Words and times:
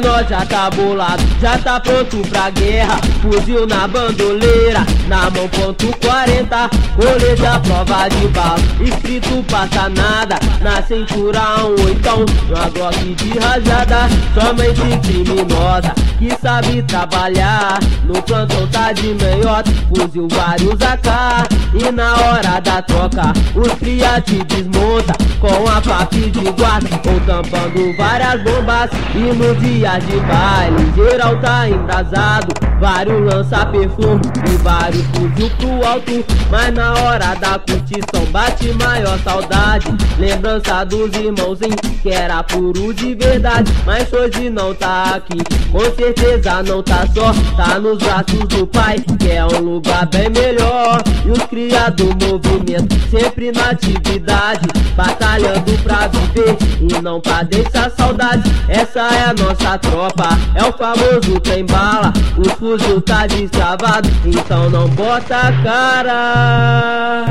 menor 0.00 0.24
já 0.28 0.44
tá 0.44 0.68
bolado, 0.70 1.22
já 1.40 1.56
tá 1.58 1.80
pronto 1.80 2.18
pra 2.28 2.50
guerra. 2.50 3.00
Fuzil 3.22 3.66
na 3.66 3.88
bandoleira, 3.88 4.84
na 5.08 5.30
mão 5.30 5.48
ponto 5.48 5.86
40. 5.98 6.70
Coleta 6.96 7.60
prova 7.60 8.08
de 8.08 8.28
bala, 8.28 8.58
escrito 8.80 9.44
passa 9.50 9.88
nada. 9.88 10.38
Na 10.60 10.82
cintura 10.82 11.40
um 11.64 11.84
oitão, 11.86 12.24
uma 12.48 12.68
glock 12.70 13.14
de 13.14 13.38
rajada. 13.38 14.08
Somente 14.34 14.98
criminosa, 15.06 15.94
que 16.18 16.30
sabe 16.42 16.82
trabalhar. 16.82 17.78
No 18.04 18.20
plantão 18.22 18.66
tá 18.68 18.92
de 18.92 19.14
meiota, 19.14 19.70
fuzil 19.88 20.28
vários 20.30 20.80
AK. 20.82 21.48
E 21.74 21.92
na 21.92 22.14
hora 22.14 22.60
da 22.60 22.82
troca, 22.82 23.32
os 23.54 23.72
cria 23.74 24.20
te 24.20 24.42
desmonta. 24.44 25.14
Com 25.40 25.68
a 25.68 25.80
papi 25.80 26.30
de 26.30 26.50
guarda, 26.52 26.88
ou 27.08 27.20
tampando 27.20 27.96
várias 27.96 28.42
bombas. 28.42 28.90
E 29.14 29.18
no 29.18 29.54
dia 29.56 29.85
de 29.86 30.18
baile, 30.20 30.92
geral 30.96 31.40
tá 31.40 31.68
embrasado. 31.68 32.48
Vários 32.80 33.24
lança 33.24 33.64
perfume 33.66 34.20
e 34.46 34.56
vários 34.58 35.02
fuzil 35.06 35.50
pro 35.56 35.86
alto. 35.86 36.24
Mas 36.50 36.74
na 36.74 36.92
hora 36.92 37.34
da 37.36 37.58
curtição 37.58 38.24
bate 38.30 38.70
maior 38.74 39.18
saudade. 39.20 39.86
Lembrança 40.18 40.84
dos 40.84 41.14
irmãozinhos 41.14 41.80
que 42.02 42.10
era 42.10 42.42
puro 42.42 42.92
de 42.92 43.14
verdade. 43.14 43.72
Mas 43.86 44.12
hoje 44.12 44.50
não 44.50 44.74
tá 44.74 45.14
aqui, 45.16 45.38
com 45.70 45.80
certeza 45.96 46.62
não 46.64 46.82
tá 46.82 47.06
só. 47.14 47.32
Tá 47.56 47.78
nos 47.78 47.98
braços 47.98 48.46
do 48.48 48.66
pai, 48.66 48.98
que 49.18 49.30
é 49.30 49.44
um 49.44 49.60
lugar 49.60 50.06
bem 50.06 50.28
melhor. 50.28 51.02
E 51.24 51.30
os 51.30 51.42
criados 51.44 52.14
do 52.16 52.26
movimento 52.26 52.94
sempre 53.10 53.52
na 53.52 53.70
atividade. 53.70 54.68
Batalhando 54.94 55.72
pra 55.82 56.08
viver 56.08 56.56
e 56.80 57.02
não 57.02 57.20
pra 57.20 57.42
deixar 57.42 57.90
saudade. 57.90 58.42
Essa 58.68 59.00
é 59.00 59.30
a 59.30 59.34
nossa 59.34 59.75
tropa, 59.78 60.28
é 60.54 60.62
o 60.62 60.72
famoso 60.72 61.40
trem 61.40 61.64
bala. 61.66 62.12
O 62.36 62.48
fuzil 62.50 63.00
tá 63.00 63.26
destravado, 63.26 64.08
então 64.24 64.70
não 64.70 64.88
bota 64.88 65.36
a 65.36 65.52
cara. 65.62 67.24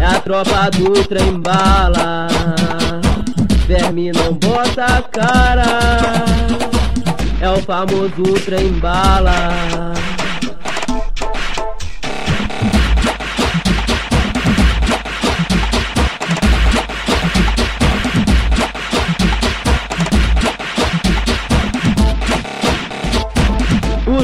É 0.00 0.06
a 0.06 0.20
tropa 0.20 0.70
do 0.70 1.04
trem 1.04 1.40
bala. 1.40 2.28
Verme 3.66 4.12
não 4.12 4.34
bota 4.34 4.84
a 4.84 5.02
cara. 5.02 5.64
É 7.40 7.48
o 7.50 7.58
famoso 7.62 8.34
trem 8.44 8.72
bala. 8.72 9.94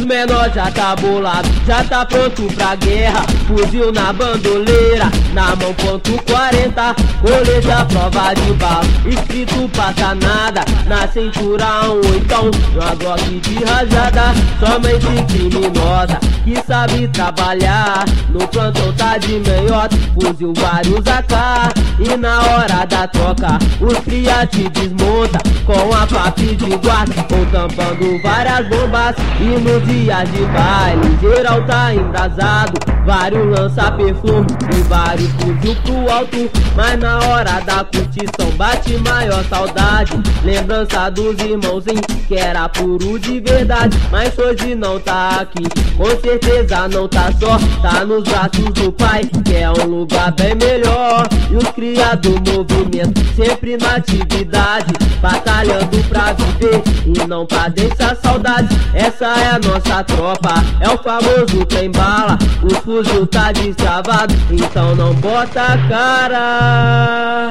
Os 0.01 0.07
menor 0.07 0.51
já 0.55 0.71
tá 0.71 0.97
bolado, 0.97 1.47
já 1.67 1.85
tá 1.85 2.07
pronto 2.07 2.45
pra 2.55 2.75
guerra. 2.75 3.23
Fuzil 3.47 3.93
na 3.93 4.11
bandoleira, 4.15 5.11
na 5.35 5.55
mão 5.57 5.75
ponto 5.75 6.13
40. 6.25 6.95
Coleta 7.21 7.85
prova 7.85 8.33
de 8.33 8.53
bala, 8.55 8.83
escrito 9.05 9.69
passa 9.77 10.15
nada. 10.15 10.65
Na 10.87 11.07
cintura 11.07 11.91
um 11.91 12.13
oitão, 12.13 12.51
uma 12.73 12.95
glock 12.95 13.41
de 13.41 13.63
rajada. 13.63 14.33
Somente 14.59 15.23
criminosa, 15.31 16.19
que 16.45 16.57
sabe 16.67 17.07
trabalhar. 17.09 18.07
No 18.31 18.49
plantão 18.49 18.91
tá 18.95 19.19
de 19.19 19.35
meiota, 19.39 19.97
fuzil 20.15 20.55
vários 20.57 21.07
AK. 21.07 21.91
E 22.01 22.17
na 22.17 22.41
hora 22.41 22.87
da 22.87 23.07
troca, 23.07 23.59
os 23.79 23.99
cria 23.99 24.47
te 24.47 24.67
desmonta. 24.71 25.39
Com 25.67 25.95
a 25.95 26.07
papi 26.07 26.57
de 26.57 26.77
guarda, 26.79 27.27
ou 27.31 27.47
tampando 27.47 28.23
várias 28.23 28.67
bombas. 28.67 29.15
E 29.39 29.45
no 29.45 29.90
dia 29.91 30.23
de 30.25 30.45
baile, 30.47 31.19
geral 31.21 31.63
tá 31.67 31.93
embrasado. 31.93 32.73
Vários 33.05 33.59
lança 33.59 33.91
perfume 33.91 34.47
e 34.73 34.83
vários 34.83 35.31
fuzil 35.33 35.75
pro 35.83 36.13
alto. 36.13 36.51
Mas 36.77 36.99
na 36.99 37.19
hora 37.19 37.61
da 37.61 37.83
curtição 37.83 38.51
bate 38.57 38.97
maior 38.99 39.43
saudade. 39.47 40.13
Lembrança 40.45 41.11
dos 41.11 41.37
irmãozinhos 41.41 42.07
que 42.29 42.37
era 42.37 42.69
puro 42.69 43.19
de 43.19 43.41
verdade. 43.41 43.99
Mas 44.13 44.39
hoje 44.39 44.77
não 44.77 45.01
tá 45.01 45.41
aqui, 45.41 45.65
com 45.97 46.11
certeza 46.21 46.87
não 46.89 47.09
tá 47.09 47.33
só. 47.41 47.59
Tá 47.83 48.05
nos 48.05 48.23
braços 48.25 48.73
do 48.75 48.93
pai, 48.93 49.23
que 49.45 49.57
é 49.57 49.71
um 49.71 49.87
lugar 49.87 50.31
bem 50.33 50.55
melhor. 50.55 51.27
E 51.51 51.57
os 51.57 51.69
criados 51.71 52.39
do 52.41 52.53
movimento 52.53 53.21
sempre 53.35 53.77
na 53.77 53.97
atividade. 53.97 54.93
Batalhando 55.21 56.03
pra 56.09 56.33
viver 56.33 56.83
e 57.07 57.27
não 57.27 57.45
pra 57.45 57.69
deixar 57.69 58.15
saudade. 58.17 58.69
Essa 58.95 59.27
é 59.27 59.49
a 59.49 59.59
nossa 59.59 59.80
tropa, 60.05 60.55
é 60.81 60.89
o 60.89 60.99
famoso 60.99 61.65
trem 61.67 61.91
bala. 61.91 62.39
O 62.63 62.75
fuzil 62.83 63.27
tá 63.27 63.53
destravado, 63.53 64.35
então 64.51 64.95
não 64.95 65.15
bota 65.15 65.63
a 65.63 65.89
cara. 65.89 67.51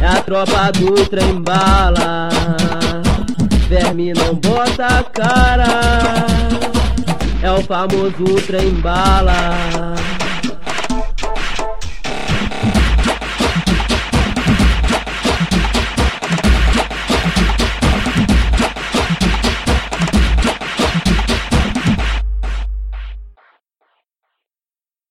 É 0.00 0.06
a 0.06 0.22
tropa 0.22 0.72
do 0.72 1.04
trem 1.06 1.40
bala. 1.40 2.28
Verme 3.68 4.12
não 4.12 4.34
bota 4.34 4.86
a 4.86 5.02
cara. 5.04 6.26
É 7.42 7.50
o 7.50 7.62
famoso 7.62 8.40
trem 8.46 8.70
bala. 8.74 9.94